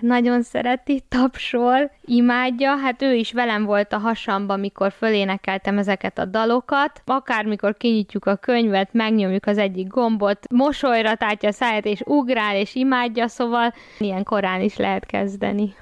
Nagyon 0.00 0.42
szereti, 0.42 1.02
tapsol, 1.08 1.90
imádja, 2.04 2.76
hát 2.76 3.02
ő 3.02 3.14
is 3.14 3.32
velem 3.32 3.64
volt 3.64 3.92
a 3.92 3.98
hasamba, 3.98 4.56
mikor 4.56 4.92
fölénekeltem 4.92 5.78
ezeket 5.78 6.18
a 6.18 6.24
dalokat, 6.24 7.02
akármikor 7.04 7.76
kinyitjuk 7.76 8.26
a 8.26 8.36
könyvet, 8.36 8.92
megnyomjuk 8.92 9.46
az 9.46 9.58
egyik 9.58 9.88
gombot, 9.88 10.38
mosolyra 10.50 11.14
tátja 11.14 11.48
a 11.48 11.52
száját, 11.52 11.84
és 11.84 12.00
ugrál, 12.04 12.56
és 12.56 12.74
imádja, 12.74 13.28
szóval 13.28 13.74
ilyen 13.98 14.22
korán 14.22 14.60
is 14.60 14.76
lehet 14.76 15.06
kezdeni. 15.06 15.74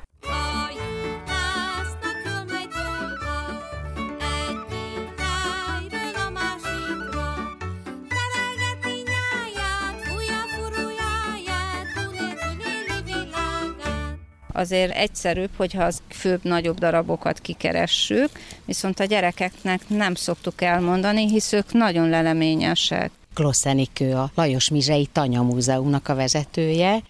Azért 14.53 14.95
egyszerűbb, 14.95 15.51
hogyha 15.57 15.85
az 15.85 16.03
főbb, 16.09 16.41
nagyobb 16.43 16.79
darabokat 16.79 17.41
kikeressük, 17.41 18.29
viszont 18.65 19.01
a 19.01 19.05
gyerekeknek 19.05 19.81
nem 19.87 20.15
szoktuk 20.15 20.63
elmondani, 20.63 21.29
hisz 21.29 21.53
ők 21.53 21.73
nagyon 21.73 22.09
leleményesek. 22.09 23.11
Kloszenikő 23.35 24.15
a 24.15 24.31
Lajos 24.35 24.71
Mizsei 24.71 25.09
Tanya 25.13 25.43
Múzeumnak 25.43 26.09
a 26.09 26.15
vezetője. 26.15 27.03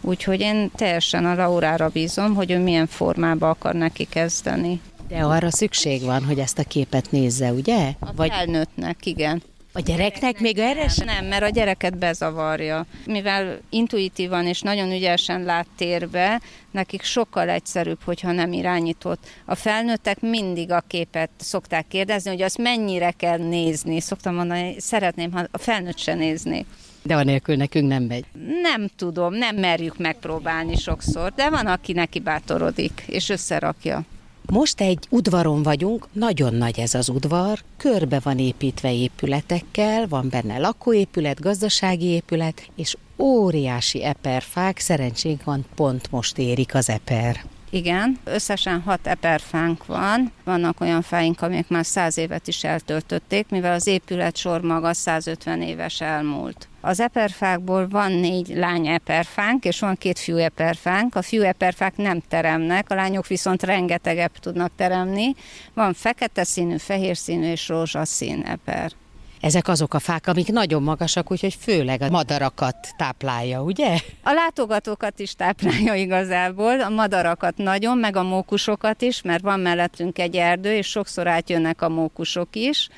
Úgyhogy 0.00 0.40
én 0.40 0.70
teljesen 0.74 1.24
a 1.24 1.34
Laurára 1.34 1.88
bízom, 1.88 2.34
hogy 2.34 2.50
ő 2.50 2.58
milyen 2.58 2.86
formába 2.86 3.50
akar 3.50 3.74
neki 3.74 4.04
kezdeni. 4.04 4.80
De 5.08 5.16
arra 5.16 5.50
szükség 5.50 6.02
van, 6.02 6.24
hogy 6.24 6.38
ezt 6.38 6.58
a 6.58 6.62
képet 6.62 7.10
nézze, 7.10 7.52
ugye? 7.52 7.92
A 7.98 8.12
Vagy... 8.14 8.30
felnőttnek, 8.30 9.06
igen. 9.06 9.42
A 9.72 9.80
gyereknek 9.80 10.40
még 10.40 10.58
erre 10.58 10.88
sem? 10.88 11.06
Nem, 11.06 11.24
mert 11.24 11.42
a 11.42 11.48
gyereket 11.48 11.98
bezavarja. 11.98 12.86
Mivel 13.06 13.58
intuitívan 13.68 14.46
és 14.46 14.60
nagyon 14.60 14.92
ügyesen 14.92 15.42
lát 15.42 15.66
térbe, 15.76 16.40
nekik 16.70 17.02
sokkal 17.02 17.48
egyszerűbb, 17.48 18.02
hogyha 18.04 18.32
nem 18.32 18.52
irányított. 18.52 19.26
A 19.44 19.54
felnőttek 19.54 20.20
mindig 20.20 20.70
a 20.70 20.84
képet 20.86 21.30
szokták 21.36 21.88
kérdezni, 21.88 22.30
hogy 22.30 22.42
azt 22.42 22.58
mennyire 22.58 23.10
kell 23.10 23.38
nézni. 23.38 24.00
Szoktam 24.00 24.34
mondani, 24.34 24.74
szeretném, 24.78 25.32
ha 25.32 25.44
a 25.50 25.58
felnőtt 25.58 25.98
se 25.98 26.14
nézni. 26.14 26.66
De 27.02 27.16
anélkül 27.16 27.56
nekünk 27.56 27.88
nem 27.88 28.02
megy. 28.02 28.24
Nem 28.62 28.88
tudom, 28.96 29.34
nem 29.34 29.56
merjük 29.56 29.98
megpróbálni 29.98 30.76
sokszor, 30.76 31.32
de 31.32 31.50
van, 31.50 31.66
aki 31.66 31.92
neki 31.92 32.18
bátorodik, 32.18 33.04
és 33.06 33.28
összerakja. 33.28 34.02
Most 34.50 34.80
egy 34.80 35.06
udvaron 35.10 35.62
vagyunk, 35.62 36.08
nagyon 36.12 36.54
nagy 36.54 36.78
ez 36.78 36.94
az 36.94 37.08
udvar, 37.08 37.58
körbe 37.76 38.20
van 38.22 38.38
építve 38.38 38.92
épületekkel, 38.92 40.08
van 40.08 40.28
benne 40.28 40.58
lakóépület, 40.58 41.40
gazdasági 41.40 42.06
épület, 42.06 42.70
és 42.76 42.96
óriási 43.18 44.04
eperfák, 44.04 44.78
szerencsénk 44.78 45.44
van, 45.44 45.64
pont 45.74 46.10
most 46.10 46.38
érik 46.38 46.74
az 46.74 46.88
eper. 46.88 47.44
Igen, 47.72 48.18
összesen 48.24 48.80
hat 48.80 49.06
eperfánk 49.06 49.86
van. 49.86 50.32
Vannak 50.44 50.80
olyan 50.80 51.02
fáink, 51.02 51.42
amik 51.42 51.68
már 51.68 51.86
száz 51.86 52.18
évet 52.18 52.48
is 52.48 52.64
eltöltötték, 52.64 53.48
mivel 53.48 53.72
az 53.72 53.86
épület 53.86 54.36
sor 54.36 54.60
maga 54.60 54.92
150 54.92 55.62
éves 55.62 56.00
elmúlt. 56.00 56.68
Az 56.80 57.00
eperfákból 57.00 57.88
van 57.88 58.12
négy 58.12 58.48
lány 58.54 58.86
eperfánk, 58.86 59.64
és 59.64 59.80
van 59.80 59.96
két 59.96 60.18
fiú 60.18 60.36
eperfánk. 60.36 61.14
A 61.14 61.22
fiú 61.22 61.42
eperfák 61.42 61.96
nem 61.96 62.20
teremnek, 62.28 62.90
a 62.90 62.94
lányok 62.94 63.26
viszont 63.26 63.62
rengeteg 63.62 64.30
tudnak 64.40 64.72
teremni. 64.76 65.34
Van 65.74 65.92
fekete 65.92 66.44
színű, 66.44 66.76
fehér 66.76 67.16
színű 67.16 67.50
és 67.50 67.68
rózsaszín 67.68 68.42
eper. 68.42 68.92
Ezek 69.40 69.68
azok 69.68 69.94
a 69.94 69.98
fák, 69.98 70.26
amik 70.26 70.52
nagyon 70.52 70.82
magasak, 70.82 71.30
úgyhogy 71.30 71.56
főleg 71.60 72.02
a 72.02 72.10
madarakat 72.10 72.76
táplálja, 72.96 73.62
ugye? 73.62 73.98
A 74.22 74.32
látogatókat 74.32 75.18
is 75.18 75.34
táplálja 75.34 75.94
igazából, 75.94 76.80
a 76.80 76.88
madarakat 76.88 77.56
nagyon, 77.56 77.98
meg 77.98 78.16
a 78.16 78.22
mókusokat 78.22 79.02
is, 79.02 79.22
mert 79.22 79.42
van 79.42 79.60
mellettünk 79.60 80.18
egy 80.18 80.36
erdő, 80.36 80.74
és 80.74 80.86
sokszor 80.86 81.26
átjönnek 81.26 81.82
a 81.82 81.88
mókusok 81.88 82.48
is. 82.52 82.88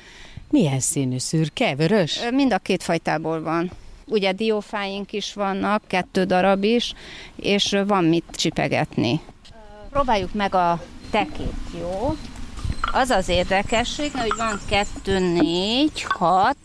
Milyen 0.49 0.79
színű 0.79 1.17
szürke, 1.17 1.75
vörös? 1.75 2.19
Mind 2.31 2.53
a 2.53 2.57
két 2.57 2.83
fajtából 2.83 3.41
van. 3.41 3.71
Ugye 4.05 4.31
diófáink 4.31 5.13
is 5.13 5.33
vannak, 5.33 5.83
kettő 5.87 6.23
darab 6.23 6.63
is, 6.63 6.93
és 7.35 7.77
van 7.87 8.03
mit 8.03 8.25
csipegetni. 8.31 9.21
Próbáljuk 9.89 10.33
meg 10.33 10.55
a 10.55 10.83
tekét, 11.11 11.53
jó? 11.79 12.15
Az 12.91 13.09
az 13.09 13.29
érdekesség, 13.29 14.11
hogy 14.11 14.31
van 14.37 14.59
2, 14.69 15.19
4, 15.19 16.05
6, 16.07 16.55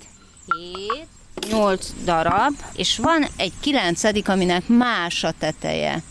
7, 1.36 1.50
8 1.50 1.92
darab, 2.04 2.54
és 2.74 2.98
van 2.98 3.26
egy 3.36 3.52
kilencedik, 3.60 4.28
aminek 4.28 4.68
más 4.68 5.24
a 5.24 5.32
teteje. 5.38 6.02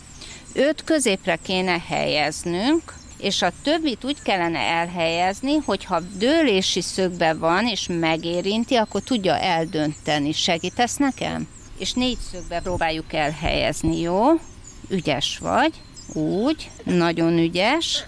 Őt 0.54 0.84
középre 0.84 1.36
kéne 1.36 1.82
helyeznünk, 1.88 2.94
és 3.18 3.42
a 3.42 3.52
többit 3.64 4.04
úgy 4.04 4.22
kellene 4.22 4.60
elhelyezni, 4.60 5.56
hogyha 5.66 6.00
dőlési 6.00 6.82
szögben 6.82 7.40
van, 7.40 7.68
és 7.68 7.88
megérinti, 8.00 8.76
akkor 8.76 9.02
tudja 9.02 9.38
eldönteni. 9.38 10.32
Segítesz 10.32 10.96
nekem? 10.96 11.48
És 11.78 11.94
négy 11.94 12.18
szögbe 12.32 12.60
próbáljuk 12.60 13.14
elhelyezni, 13.14 14.00
jó? 14.00 14.40
ügyes 14.90 15.38
vagy, 15.42 15.74
úgy, 16.14 16.70
nagyon 16.84 17.38
ügyes. 17.38 18.06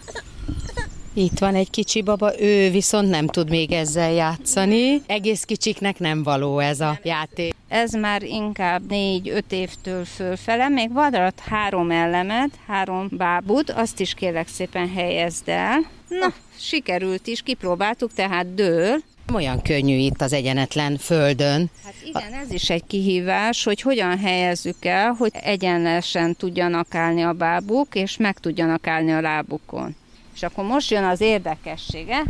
Itt 1.19 1.39
van 1.39 1.55
egy 1.55 1.69
kicsi 1.69 2.01
baba, 2.01 2.41
ő 2.41 2.71
viszont 2.71 3.09
nem 3.09 3.27
tud 3.27 3.49
még 3.49 3.71
ezzel 3.71 4.11
játszani. 4.11 5.01
Egész 5.07 5.43
kicsiknek 5.43 5.99
nem 5.99 6.23
való 6.23 6.59
ez 6.59 6.79
a 6.79 6.99
játék. 7.03 7.53
Ez 7.67 7.93
már 7.93 8.23
inkább 8.23 8.89
négy-öt 8.89 9.51
évtől 9.51 10.05
fölfele, 10.05 10.69
még 10.69 10.93
vadarat 10.93 11.39
három 11.39 11.91
elemet, 11.91 12.49
három 12.67 13.07
bábut, 13.11 13.69
azt 13.69 13.99
is 13.99 14.13
kérlek 14.13 14.47
szépen 14.47 14.89
helyezd 14.89 15.49
el. 15.49 15.79
Na, 16.07 16.33
sikerült 16.57 17.27
is, 17.27 17.41
kipróbáltuk, 17.41 18.13
tehát 18.13 18.53
dől. 18.53 18.97
Olyan 19.33 19.61
könnyű 19.61 19.97
itt 19.97 20.21
az 20.21 20.33
egyenetlen 20.33 20.97
földön. 20.97 21.69
Hát 21.83 21.93
igen, 22.05 22.33
ez 22.33 22.51
is 22.51 22.69
egy 22.69 22.83
kihívás, 22.87 23.63
hogy 23.63 23.81
hogyan 23.81 24.17
helyezzük 24.17 24.85
el, 24.85 25.11
hogy 25.11 25.31
egyenlesen 25.33 26.35
tudjanak 26.35 26.95
állni 26.95 27.21
a 27.21 27.33
bábuk, 27.33 27.95
és 27.95 28.17
meg 28.17 28.37
tudjanak 28.37 28.87
állni 28.87 29.11
a 29.11 29.21
lábukon. 29.21 29.95
És 30.39 30.45
akkor 30.45 30.65
most 30.65 30.91
jön 30.91 31.03
az 31.03 31.21
érdekessége, 31.21 32.23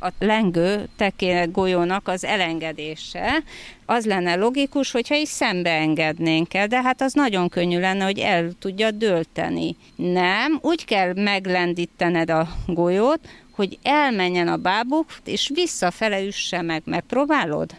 a 0.00 0.08
lengő 0.18 0.88
tekének 0.96 1.50
golyónak 1.50 2.08
az 2.08 2.24
elengedése. 2.24 3.42
Az 3.86 4.06
lenne 4.06 4.34
logikus, 4.34 4.90
hogyha 4.90 5.14
is 5.14 5.28
szembe 5.28 5.70
engednénk 5.70 6.54
el, 6.54 6.66
de 6.66 6.82
hát 6.82 7.00
az 7.02 7.12
nagyon 7.12 7.48
könnyű 7.48 7.78
lenne, 7.80 8.04
hogy 8.04 8.18
el 8.18 8.52
tudja 8.58 8.90
dölteni. 8.90 9.76
Nem, 9.94 10.58
úgy 10.62 10.84
kell 10.84 11.12
meglendítened 11.14 12.30
a 12.30 12.48
golyót, 12.66 13.20
hogy 13.50 13.78
elmenjen 13.82 14.48
a 14.48 14.56
bábuk, 14.56 15.06
és 15.24 15.50
visszafele 15.54 16.22
üsse 16.22 16.62
meg. 16.62 16.82
Megpróbálod? 16.84 17.70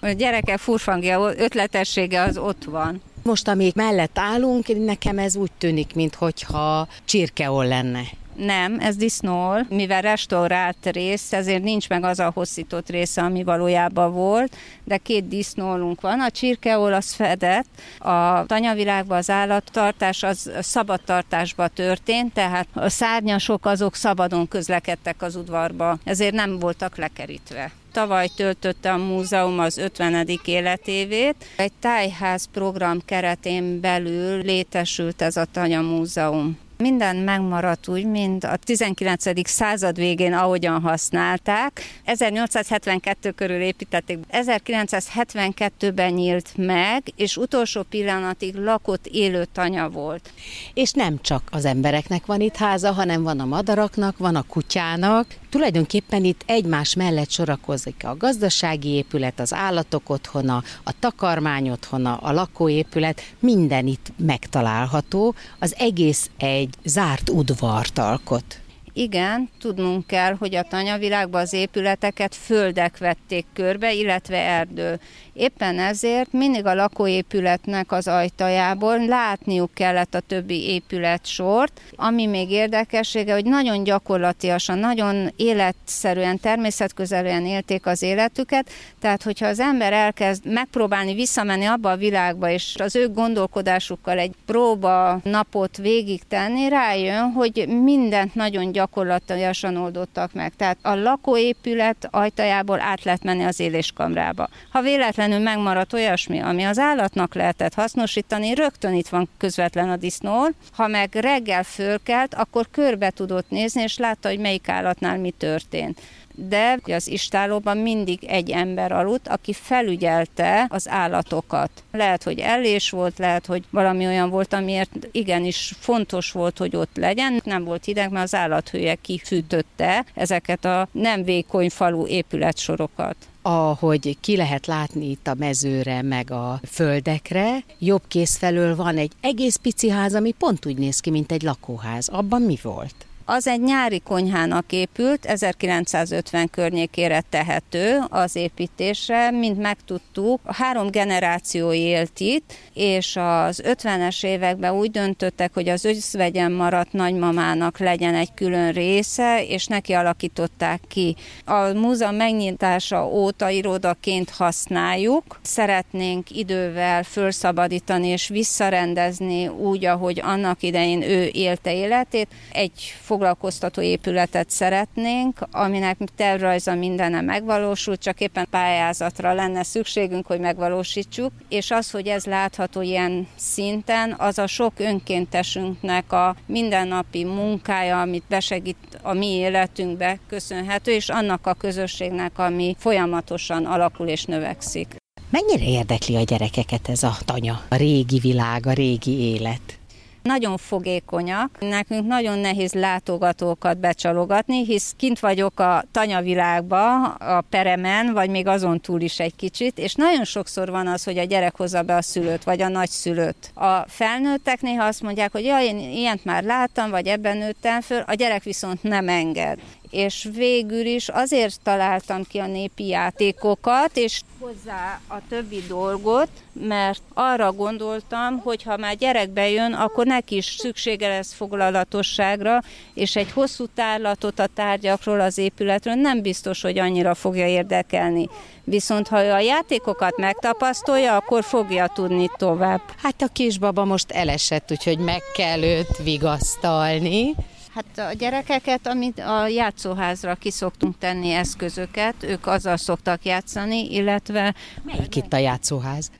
A 0.00 0.08
gyerekek 0.08 0.58
furfangja, 0.58 1.32
ötletessége 1.36 2.22
az 2.22 2.38
ott 2.38 2.64
van. 2.64 3.02
Most, 3.28 3.48
amíg 3.48 3.72
mellett 3.74 4.18
állunk, 4.18 4.84
nekem 4.84 5.18
ez 5.18 5.36
úgy 5.36 5.50
tűnik, 5.58 5.94
mintha 5.94 6.88
csirkeol 7.04 7.66
lenne. 7.66 8.00
Nem, 8.36 8.80
ez 8.80 8.96
disznól, 8.96 9.66
mivel 9.68 10.00
restaurált 10.00 10.76
rész, 10.90 11.32
ezért 11.32 11.62
nincs 11.62 11.88
meg 11.88 12.04
az 12.04 12.18
a 12.18 12.30
hosszított 12.34 12.90
része, 12.90 13.22
ami 13.22 13.42
valójában 13.44 14.12
volt, 14.12 14.56
de 14.84 14.96
két 14.96 15.28
disznólunk 15.28 16.00
van. 16.00 16.20
A 16.20 16.30
csirkeol 16.30 16.92
az 16.92 17.12
fedett, 17.12 17.68
a 17.98 18.46
tanyavilágban 18.46 19.18
az 19.18 19.30
állattartás 19.30 20.22
az 20.22 20.50
szabadtartásba 20.60 21.68
történt, 21.68 22.32
tehát 22.32 22.66
a 22.72 22.88
szárnyasok 22.88 23.66
azok 23.66 23.94
szabadon 23.94 24.48
közlekedtek 24.48 25.22
az 25.22 25.36
udvarba, 25.36 25.98
ezért 26.04 26.34
nem 26.34 26.58
voltak 26.58 26.96
lekerítve. 26.96 27.72
Tavaly 27.98 28.28
töltötte 28.36 28.92
a 28.92 28.96
múzeum 28.96 29.58
az 29.58 29.78
50. 29.78 30.28
életévét. 30.44 31.34
Egy 31.56 31.72
tájház 31.80 32.48
program 32.52 33.04
keretén 33.04 33.80
belül 33.80 34.42
létesült 34.42 35.22
ez 35.22 35.36
a 35.36 35.44
Tanya 35.52 35.80
Múzeum. 35.80 36.58
Minden 36.76 37.16
megmaradt 37.16 37.88
úgy, 37.88 38.04
mint 38.04 38.44
a 38.44 38.56
19. 38.56 39.48
század 39.48 39.96
végén, 39.96 40.32
ahogyan 40.32 40.80
használták. 40.80 41.82
1872 42.04 43.30
körül 43.30 43.60
építették. 43.60 44.18
1972-ben 44.32 46.12
nyílt 46.12 46.52
meg, 46.56 47.02
és 47.16 47.36
utolsó 47.36 47.82
pillanatig 47.82 48.54
lakott 48.54 49.06
élő 49.06 49.44
tanya 49.52 49.88
volt. 49.88 50.32
És 50.74 50.92
nem 50.92 51.18
csak 51.20 51.42
az 51.50 51.64
embereknek 51.64 52.26
van 52.26 52.40
itt 52.40 52.56
háza, 52.56 52.92
hanem 52.92 53.22
van 53.22 53.40
a 53.40 53.44
madaraknak, 53.44 54.18
van 54.18 54.36
a 54.36 54.42
kutyának. 54.42 55.26
Tulajdonképpen 55.50 56.24
itt 56.24 56.42
egymás 56.46 56.94
mellett 56.94 57.30
sorakozik 57.30 58.04
a 58.04 58.16
gazdasági 58.16 58.88
épület, 58.88 59.40
az 59.40 59.54
állatok 59.54 60.10
otthona, 60.10 60.62
a 60.82 60.92
takarmány 60.98 61.70
otthona, 61.70 62.16
a 62.16 62.32
lakóépület, 62.32 63.20
minden 63.40 63.86
itt 63.86 64.12
megtalálható. 64.16 65.34
Az 65.58 65.74
egész 65.78 66.30
egy 66.38 66.74
zárt 66.84 67.30
udvart 67.30 67.98
alkot. 67.98 68.60
Igen, 68.92 69.48
tudnunk 69.58 70.06
kell, 70.06 70.34
hogy 70.38 70.54
a 70.54 70.62
tanyavilágban 70.62 71.40
az 71.40 71.52
épületeket 71.52 72.34
földek 72.34 72.98
vették 72.98 73.46
körbe, 73.52 73.92
illetve 73.92 74.36
erdő. 74.36 75.00
Éppen 75.38 75.78
ezért 75.78 76.32
mindig 76.32 76.66
a 76.66 76.74
lakóépületnek 76.74 77.92
az 77.92 78.08
ajtajából 78.08 79.06
látniuk 79.06 79.74
kellett 79.74 80.14
a 80.14 80.20
többi 80.20 80.68
épület 80.68 81.26
sort, 81.26 81.80
ami 81.96 82.26
még 82.26 82.50
érdekessége, 82.50 83.32
hogy 83.32 83.44
nagyon 83.44 83.84
gyakorlatilag, 83.84 84.60
nagyon 84.66 85.32
életszerűen, 85.36 86.38
természetközelűen 86.40 87.46
élték 87.46 87.86
az 87.86 88.02
életüket, 88.02 88.70
tehát 89.00 89.22
hogyha 89.22 89.46
az 89.46 89.60
ember 89.60 89.92
elkezd 89.92 90.46
megpróbálni 90.46 91.14
visszamenni 91.14 91.64
abba 91.64 91.90
a 91.90 91.96
világba, 91.96 92.50
és 92.50 92.74
az 92.78 92.96
ő 92.96 93.12
gondolkodásukkal 93.12 94.18
egy 94.18 94.34
próba 94.46 95.20
napot 95.22 95.76
végig 95.76 96.22
tenni, 96.28 96.68
rájön, 96.68 97.32
hogy 97.32 97.66
mindent 97.82 98.34
nagyon 98.34 98.72
gyakorlatilag 98.72 99.54
oldottak 99.76 100.32
meg. 100.32 100.52
Tehát 100.56 100.78
a 100.82 100.94
lakóépület 100.94 102.08
ajtajából 102.10 102.80
át 102.80 103.04
lehet 103.04 103.22
menni 103.22 103.44
az 103.44 103.60
éléskamrába. 103.60 104.48
Ha 104.70 104.82
véletlen 104.82 105.27
véletlenül 105.28 105.62
megmaradt 105.62 105.92
olyasmi, 105.92 106.38
ami 106.38 106.62
az 106.62 106.78
állatnak 106.78 107.34
lehetett 107.34 107.74
hasznosítani, 107.74 108.54
rögtön 108.54 108.94
itt 108.94 109.08
van 109.08 109.28
közvetlen 109.38 109.90
a 109.90 109.96
disznó. 109.96 110.48
Ha 110.72 110.86
meg 110.86 111.14
reggel 111.14 111.62
fölkelt, 111.62 112.34
akkor 112.34 112.66
körbe 112.70 113.10
tudott 113.10 113.50
nézni, 113.50 113.82
és 113.82 113.98
látta, 113.98 114.28
hogy 114.28 114.38
melyik 114.38 114.68
állatnál 114.68 115.18
mi 115.18 115.30
történt 115.30 116.00
de 116.48 116.78
az 116.84 117.08
istálóban 117.08 117.76
mindig 117.76 118.24
egy 118.24 118.50
ember 118.50 118.92
aludt, 118.92 119.28
aki 119.28 119.52
felügyelte 119.52 120.66
az 120.68 120.88
állatokat. 120.88 121.70
Lehet, 121.92 122.22
hogy 122.22 122.38
ellés 122.38 122.90
volt, 122.90 123.18
lehet, 123.18 123.46
hogy 123.46 123.64
valami 123.70 124.06
olyan 124.06 124.30
volt, 124.30 124.52
amiért 124.52 124.90
igenis 125.12 125.74
fontos 125.78 126.32
volt, 126.32 126.58
hogy 126.58 126.76
ott 126.76 126.96
legyen. 126.96 127.40
Nem 127.44 127.64
volt 127.64 127.84
hideg, 127.84 128.10
mert 128.10 128.24
az 128.24 128.34
állathője 128.34 128.94
kifűtötte 128.94 130.04
ezeket 130.14 130.64
a 130.64 130.88
nem 130.92 131.24
vékony 131.24 131.70
falu 131.70 132.06
épületsorokat 132.06 133.16
ahogy 133.48 134.16
ki 134.20 134.36
lehet 134.36 134.66
látni 134.66 135.10
itt 135.10 135.26
a 135.26 135.34
mezőre, 135.34 136.02
meg 136.02 136.30
a 136.30 136.60
földekre, 136.64 137.64
jobb 137.78 138.02
kész 138.08 138.36
felől 138.36 138.76
van 138.76 138.96
egy 138.96 139.12
egész 139.20 139.56
pici 139.56 139.90
ház, 139.90 140.14
ami 140.14 140.32
pont 140.32 140.66
úgy 140.66 140.78
néz 140.78 141.00
ki, 141.00 141.10
mint 141.10 141.32
egy 141.32 141.42
lakóház. 141.42 142.08
Abban 142.08 142.42
mi 142.42 142.58
volt? 142.62 143.07
Az 143.30 143.46
egy 143.46 143.60
nyári 143.60 144.00
konyhának 144.00 144.72
épült, 144.72 145.24
1950 145.24 146.50
környékére 146.50 147.22
tehető 147.30 147.98
az 148.08 148.36
építésre, 148.36 149.30
mint 149.30 149.58
megtudtuk. 149.58 150.40
Három 150.44 150.90
generáció 150.90 151.72
élt 151.72 152.20
itt, 152.20 152.52
és 152.74 153.16
az 153.16 153.62
50-es 153.64 154.24
években 154.24 154.74
úgy 154.74 154.90
döntöttek, 154.90 155.54
hogy 155.54 155.68
az 155.68 155.84
özvegyen 155.84 156.52
maradt 156.52 156.92
nagymamának 156.92 157.78
legyen 157.78 158.14
egy 158.14 158.34
külön 158.34 158.72
része, 158.72 159.44
és 159.44 159.66
neki 159.66 159.92
alakították 159.92 160.80
ki. 160.88 161.16
A 161.44 161.72
múzeum 161.72 162.14
megnyitása 162.14 163.06
óta 163.06 163.48
irodaként 163.48 164.30
használjuk. 164.30 165.40
Szeretnénk 165.42 166.30
idővel 166.30 167.02
felszabadítani 167.02 168.06
és 168.06 168.28
visszarendezni 168.28 169.48
úgy, 169.48 169.84
ahogy 169.84 170.20
annak 170.24 170.62
idején 170.62 171.02
ő 171.02 171.30
élte 171.32 171.74
életét. 171.74 172.28
Egy 172.52 172.94
foglalkoztató 173.18 173.80
épületet 173.80 174.50
szeretnénk, 174.50 175.38
aminek 175.50 175.98
tervrajza 176.16 176.74
mindene 176.74 177.20
megvalósult, 177.20 178.00
csak 178.00 178.20
éppen 178.20 178.46
pályázatra 178.50 179.32
lenne 179.32 179.62
szükségünk, 179.62 180.26
hogy 180.26 180.40
megvalósítsuk, 180.40 181.32
és 181.48 181.70
az, 181.70 181.90
hogy 181.90 182.06
ez 182.06 182.24
látható 182.24 182.80
ilyen 182.80 183.26
szinten, 183.36 184.14
az 184.18 184.38
a 184.38 184.46
sok 184.46 184.72
önkéntesünknek 184.76 186.12
a 186.12 186.36
mindennapi 186.46 187.24
munkája, 187.24 188.00
amit 188.00 188.24
besegít 188.28 188.98
a 189.02 189.12
mi 189.12 189.26
életünkbe 189.26 190.18
köszönhető, 190.28 190.92
és 190.92 191.08
annak 191.08 191.46
a 191.46 191.54
közösségnek, 191.54 192.38
ami 192.38 192.76
folyamatosan 192.78 193.64
alakul 193.64 194.06
és 194.06 194.24
növekszik. 194.24 194.96
Mennyire 195.30 195.70
érdekli 195.70 196.16
a 196.16 196.22
gyerekeket 196.22 196.88
ez 196.88 197.02
a 197.02 197.16
tanya, 197.24 197.60
a 197.68 197.76
régi 197.76 198.18
világ, 198.18 198.66
a 198.66 198.72
régi 198.72 199.18
élet? 199.18 199.77
Nagyon 200.22 200.56
fogékonyak. 200.56 201.50
Nekünk 201.60 202.06
nagyon 202.06 202.38
nehéz 202.38 202.72
látogatókat 202.72 203.78
becsalogatni, 203.78 204.64
hisz 204.64 204.94
kint 204.96 205.20
vagyok 205.20 205.60
a 205.60 205.84
tanyavilágba, 205.92 207.04
a 207.04 207.40
peremen, 207.40 208.12
vagy 208.12 208.30
még 208.30 208.46
azon 208.46 208.80
túl 208.80 209.00
is 209.00 209.20
egy 209.20 209.36
kicsit, 209.36 209.78
és 209.78 209.94
nagyon 209.94 210.24
sokszor 210.24 210.70
van 210.70 210.86
az, 210.86 211.04
hogy 211.04 211.18
a 211.18 211.24
gyerek 211.24 211.56
hozza 211.56 211.82
be 211.82 211.96
a 211.96 212.02
szülőt, 212.02 212.44
vagy 212.44 212.62
a 212.62 212.68
nagyszülőt. 212.68 213.50
A 213.54 213.84
felnőttek 213.88 214.60
néha 214.60 214.84
azt 214.84 215.02
mondják, 215.02 215.32
hogy 215.32 215.44
ja, 215.44 215.60
én 215.60 215.78
ilyent 215.78 216.24
már 216.24 216.44
láttam, 216.44 216.90
vagy 216.90 217.06
ebben 217.06 217.36
nőttem 217.36 217.80
föl, 217.80 218.02
a 218.06 218.14
gyerek 218.14 218.42
viszont 218.42 218.82
nem 218.82 219.08
enged. 219.08 219.58
És 219.90 220.28
végül 220.34 220.86
is 220.86 221.08
azért 221.08 221.60
találtam 221.62 222.22
ki 222.28 222.38
a 222.38 222.46
népi 222.46 222.86
játékokat, 222.86 223.96
és 223.96 224.20
hozzá 224.38 225.00
a 225.08 225.16
többi 225.28 225.62
dolgot, 225.68 226.28
mert 226.52 227.02
arra 227.14 227.52
gondoltam, 227.52 228.38
hogy 228.38 228.62
ha 228.62 228.76
már 228.76 228.96
gyerek 228.96 229.30
bejön, 229.30 229.72
akkor 229.72 230.06
neki 230.06 230.36
is 230.36 230.56
szüksége 230.58 231.08
lesz 231.08 231.32
foglalatosságra, 231.32 232.62
és 232.94 233.16
egy 233.16 233.32
hosszú 233.32 233.66
tárlatot 233.74 234.38
a 234.38 234.46
tárgyakról, 234.54 235.20
az 235.20 235.38
épületről 235.38 235.94
nem 235.94 236.22
biztos, 236.22 236.62
hogy 236.62 236.78
annyira 236.78 237.14
fogja 237.14 237.46
érdekelni. 237.46 238.28
Viszont 238.64 239.08
ha 239.08 239.16
a 239.16 239.40
játékokat 239.40 240.16
megtapasztolja, 240.16 241.16
akkor 241.16 241.44
fogja 241.44 241.86
tudni 241.86 242.30
tovább. 242.36 242.80
Hát 243.02 243.22
a 243.22 243.28
kisbaba 243.32 243.84
most 243.84 244.10
elesett, 244.10 244.70
úgyhogy 244.70 244.98
meg 244.98 245.22
kell 245.34 245.62
őt 245.62 245.96
vigasztalni. 246.02 247.34
Hát 247.78 248.10
a 248.10 248.12
gyerekeket, 248.12 248.86
amit 248.86 249.18
a 249.18 249.48
játszóházra 249.48 250.34
kiszoktunk 250.34 250.98
tenni 250.98 251.32
eszközöket, 251.32 252.14
ők 252.22 252.46
azzal 252.46 252.76
szoktak 252.76 253.24
játszani, 253.24 253.94
illetve... 253.94 254.54
Melyik 254.82 255.16
itt 255.16 255.32
a 255.32 255.36
játszóház? 255.36 256.10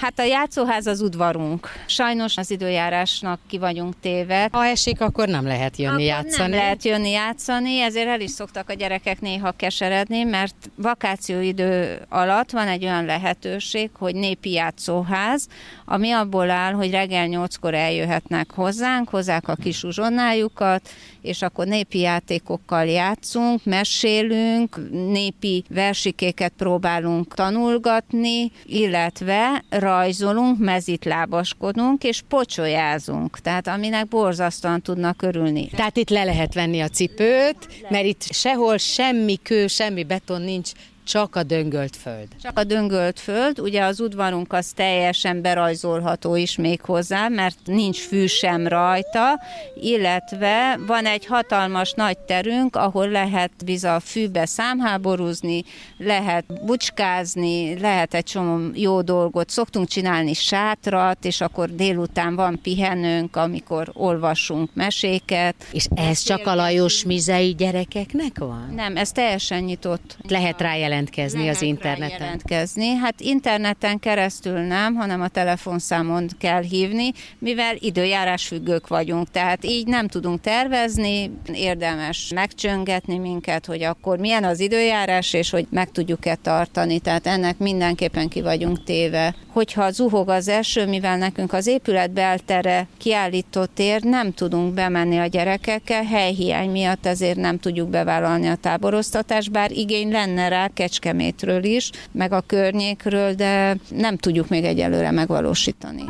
Hát 0.00 0.18
a 0.18 0.22
játszóház 0.22 0.86
az 0.86 1.00
udvarunk. 1.00 1.68
Sajnos 1.86 2.36
az 2.36 2.50
időjárásnak 2.50 3.40
ki 3.46 3.58
vagyunk 3.58 3.94
téve. 4.00 4.48
Ha 4.52 4.64
esik, 4.64 5.00
akkor 5.00 5.28
nem 5.28 5.46
lehet 5.46 5.76
jönni 5.76 5.92
akkor 5.92 6.24
játszani. 6.24 6.50
Nem 6.50 6.58
lehet 6.58 6.84
jönni 6.84 7.10
játszani, 7.10 7.80
ezért 7.80 8.08
el 8.08 8.20
is 8.20 8.30
szoktak 8.30 8.68
a 8.68 8.72
gyerekek 8.72 9.20
néha 9.20 9.52
keseredni, 9.52 10.22
mert 10.22 10.54
vakációidő 10.76 12.00
alatt 12.08 12.50
van 12.50 12.68
egy 12.68 12.84
olyan 12.84 13.04
lehetőség, 13.04 13.90
hogy 13.98 14.14
népi 14.14 14.50
játszóház, 14.50 15.48
ami 15.84 16.10
abból 16.10 16.50
áll, 16.50 16.72
hogy 16.72 16.90
reggel 16.90 17.26
nyolckor 17.26 17.74
eljöhetnek 17.74 18.50
hozzánk, 18.50 19.08
hozzák 19.08 19.48
a 19.48 19.54
kis 19.54 19.82
uzsonnájukat, 19.82 20.88
és 21.22 21.42
akkor 21.42 21.66
népi 21.66 21.98
játékokkal 21.98 22.84
játszunk, 22.84 23.64
mesélünk, 23.64 24.90
népi 24.90 25.64
versikéket 25.68 26.52
próbálunk 26.56 27.34
tanulgatni, 27.34 28.52
illetve 28.64 29.64
rajzolunk, 29.68 30.58
mezitlábaskodunk, 30.58 32.04
és 32.04 32.22
pocsolyázunk, 32.28 33.38
tehát 33.38 33.66
aminek 33.66 34.08
borzasztóan 34.08 34.80
tudnak 34.82 35.22
örülni. 35.22 35.68
Tehát 35.68 35.96
itt 35.96 36.10
le 36.10 36.24
lehet 36.24 36.54
venni 36.54 36.80
a 36.80 36.88
cipőt, 36.88 37.88
mert 37.88 38.04
itt 38.04 38.22
sehol 38.22 38.76
semmi 38.76 39.38
kő, 39.42 39.66
semmi 39.66 40.04
beton 40.04 40.42
nincs, 40.42 40.70
csak 41.04 41.36
a 41.36 41.42
döngölt 41.42 41.96
föld. 41.96 42.28
Csak 42.42 42.58
a 42.58 42.64
döngölt 42.64 43.20
föld, 43.20 43.60
ugye 43.60 43.84
az 43.84 44.00
udvarunk 44.00 44.52
az 44.52 44.72
teljesen 44.74 45.42
berajzolható 45.42 46.36
is 46.36 46.56
még 46.56 46.80
hozzá, 46.80 47.28
mert 47.28 47.58
nincs 47.64 47.98
fű 47.98 48.26
sem 48.26 48.66
rajta, 48.66 49.40
illetve 49.80 50.78
van 50.86 51.06
egy 51.06 51.26
hatalmas 51.26 51.92
nagy 51.92 52.18
terünk, 52.18 52.76
ahol 52.76 53.08
lehet 53.08 53.50
biz 53.64 53.84
a 53.84 54.00
fűbe 54.00 54.46
számháborúzni, 54.46 55.64
lehet 55.98 56.64
bucskázni, 56.64 57.78
lehet 57.78 58.14
egy 58.14 58.24
csomó 58.24 58.70
jó 58.74 59.02
dolgot. 59.02 59.50
Szoktunk 59.50 59.88
csinálni 59.88 60.32
sátrat, 60.32 61.24
és 61.24 61.40
akkor 61.40 61.74
délután 61.74 62.34
van 62.34 62.58
pihenőnk, 62.62 63.36
amikor 63.36 63.90
olvasunk 63.92 64.70
meséket. 64.74 65.54
És 65.72 65.86
ez 65.94 66.18
csak 66.18 66.46
a 66.46 66.54
Lajos 66.54 67.04
Mizei 67.04 67.54
gyerekeknek 67.54 68.38
van? 68.38 68.72
Nem, 68.74 68.96
ez 68.96 69.12
teljesen 69.12 69.62
nyitott. 69.62 70.16
Lehet 70.28 70.60
rá 70.60 70.76
jelentkezni 70.94 71.38
Lehet 71.38 71.54
az 71.54 71.62
interneten? 71.62 72.20
jelentkezni. 72.20 72.94
Hát 72.94 73.20
interneten 73.20 73.98
keresztül 73.98 74.58
nem, 74.58 74.94
hanem 74.94 75.20
a 75.20 75.28
telefonszámon 75.28 76.28
kell 76.38 76.62
hívni, 76.62 77.12
mivel 77.38 77.76
időjárás 77.78 78.46
függők 78.46 78.88
vagyunk, 78.88 79.30
tehát 79.30 79.64
így 79.64 79.86
nem 79.86 80.08
tudunk 80.08 80.40
tervezni, 80.40 81.30
érdemes 81.52 82.30
megcsöngetni 82.34 83.18
minket, 83.18 83.66
hogy 83.66 83.82
akkor 83.82 84.18
milyen 84.18 84.44
az 84.44 84.60
időjárás, 84.60 85.32
és 85.32 85.50
hogy 85.50 85.66
meg 85.70 85.90
tudjuk-e 85.90 86.34
tartani, 86.34 86.98
tehát 86.98 87.26
ennek 87.26 87.58
mindenképpen 87.58 88.28
ki 88.28 88.42
vagyunk 88.42 88.84
téve. 88.84 89.34
Hogyha 89.54 89.90
zuhog 89.90 90.28
az 90.28 90.48
eső, 90.48 90.86
mivel 90.86 91.16
nekünk 91.16 91.52
az 91.52 91.66
épület 91.66 92.10
beltere 92.10 92.86
kiállított 92.98 93.70
tér, 93.74 94.02
nem 94.02 94.32
tudunk 94.32 94.74
bemenni 94.74 95.18
a 95.18 95.26
gyerekekkel, 95.26 96.04
helyhiány 96.04 96.70
miatt 96.70 97.06
ezért 97.06 97.36
nem 97.36 97.58
tudjuk 97.58 97.88
bevállalni 97.88 98.46
a 98.46 98.54
táboroztatást, 98.54 99.50
bár 99.50 99.70
igény 99.70 100.10
lenne 100.10 100.48
rá 100.48 100.68
Kecskemétről 100.68 101.64
is, 101.64 101.90
meg 102.12 102.32
a 102.32 102.40
környékről, 102.46 103.34
de 103.34 103.76
nem 103.88 104.16
tudjuk 104.16 104.48
még 104.48 104.64
egyelőre 104.64 105.10
megvalósítani. 105.10 106.04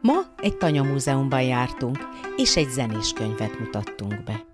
Ma 0.00 0.18
egy 0.40 0.56
tanyamúzeumban 0.56 1.42
jártunk, 1.42 1.98
és 2.36 2.56
egy 2.56 2.68
zenés 2.68 3.12
könyvet 3.12 3.58
mutattunk 3.58 4.24
be. 4.24 4.53